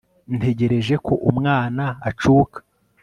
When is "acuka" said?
2.09-2.57